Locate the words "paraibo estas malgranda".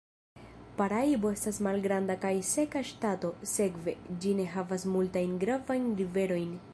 0.77-2.15